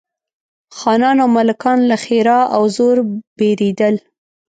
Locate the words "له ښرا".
1.89-2.39